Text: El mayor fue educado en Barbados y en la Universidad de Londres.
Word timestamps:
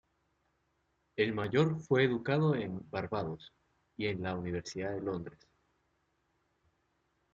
El 1.15 1.35
mayor 1.35 1.79
fue 1.79 2.03
educado 2.05 2.55
en 2.55 2.83
Barbados 2.89 3.53
y 3.97 4.07
en 4.07 4.23
la 4.23 4.33
Universidad 4.35 4.93
de 4.93 5.01
Londres. 5.01 5.39